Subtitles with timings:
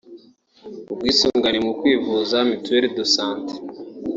[0.91, 3.53] ubwisungane mu kwivuza (mutuelle de santé)